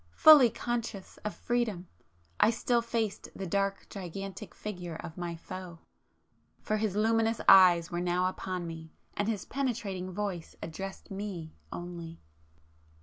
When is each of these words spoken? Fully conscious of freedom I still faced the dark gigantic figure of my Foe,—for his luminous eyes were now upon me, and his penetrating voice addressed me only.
Fully 0.15 0.49
conscious 0.49 1.17
of 1.17 1.35
freedom 1.35 1.87
I 2.39 2.49
still 2.49 2.81
faced 2.81 3.29
the 3.35 3.45
dark 3.45 3.87
gigantic 3.87 4.55
figure 4.55 4.95
of 4.95 5.15
my 5.15 5.35
Foe,—for 5.35 6.77
his 6.77 6.95
luminous 6.95 7.39
eyes 7.47 7.91
were 7.91 8.01
now 8.01 8.25
upon 8.25 8.65
me, 8.65 8.93
and 9.15 9.27
his 9.27 9.45
penetrating 9.45 10.11
voice 10.11 10.55
addressed 10.63 11.11
me 11.11 11.53
only. 11.71 12.19